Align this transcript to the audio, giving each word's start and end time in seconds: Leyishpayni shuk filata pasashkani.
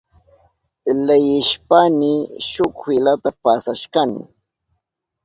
Leyishpayni 1.05 2.11
shuk 2.49 2.75
filata 2.85 3.29
pasashkani. 3.41 4.21